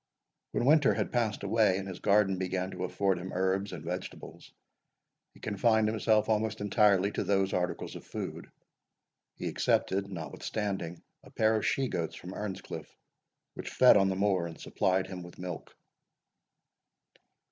[0.49, 4.51] When winter had passed away, and his garden began to afford him herbs and vegetables,
[5.35, 8.49] he confined himself almost entirely to those articles of food.
[9.35, 12.87] He accepted, notwithstanding, a pair of she goats from Earnscliff,
[13.53, 15.75] which fed on the moor, and supplied him with milk.